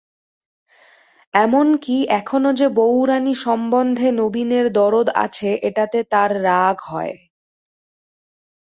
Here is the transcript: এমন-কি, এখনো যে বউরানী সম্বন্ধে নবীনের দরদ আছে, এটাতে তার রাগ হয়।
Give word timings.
এমন-কি, 1.33 1.97
এখনো 2.11 2.49
যে 2.53 2.67
বউরানী 2.69 3.33
সম্বন্ধে 3.35 4.07
নবীনের 4.11 4.65
দরদ 4.71 5.07
আছে, 5.15 5.49
এটাতে 5.61 5.99
তার 6.03 6.43
রাগ 6.43 6.77
হয়। 6.85 7.15